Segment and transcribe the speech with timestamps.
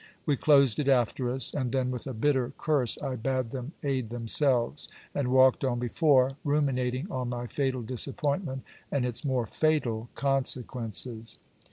[0.25, 1.53] We closed it after us.
[1.53, 6.37] And then with a bitter curse, I bade them aid themselves; and walked on before,
[6.43, 11.37] ruminating on my fatal disappointment, and its more fatal consequences.